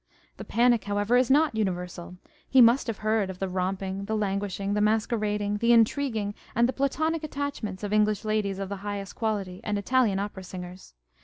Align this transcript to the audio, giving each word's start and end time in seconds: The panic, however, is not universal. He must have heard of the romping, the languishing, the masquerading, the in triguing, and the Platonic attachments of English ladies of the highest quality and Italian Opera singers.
The 0.37 0.43
panic, 0.43 0.85
however, 0.85 1.15
is 1.15 1.29
not 1.29 1.53
universal. 1.53 2.17
He 2.49 2.59
must 2.59 2.87
have 2.87 2.97
heard 3.05 3.29
of 3.29 3.37
the 3.37 3.47
romping, 3.47 4.05
the 4.05 4.17
languishing, 4.17 4.73
the 4.73 4.81
masquerading, 4.81 5.57
the 5.57 5.71
in 5.73 5.85
triguing, 5.85 6.33
and 6.55 6.67
the 6.67 6.73
Platonic 6.73 7.23
attachments 7.23 7.83
of 7.83 7.93
English 7.93 8.25
ladies 8.25 8.57
of 8.57 8.69
the 8.69 8.77
highest 8.77 9.15
quality 9.15 9.61
and 9.63 9.77
Italian 9.77 10.17
Opera 10.17 10.43
singers. 10.43 10.95